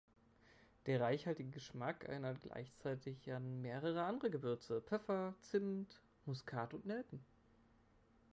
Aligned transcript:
Der 0.87 0.99
reichhaltige 0.99 1.51
Geschmack 1.51 2.05
erinnert 2.05 2.41
gleichzeitig 2.41 3.31
an 3.31 3.61
mehrere 3.61 4.01
andere 4.01 4.31
Gewürze: 4.31 4.81
Pfeffer, 4.81 5.35
Zimt, 5.41 6.01
Muskat 6.25 6.73
und 6.73 6.87
Nelken. 6.87 7.23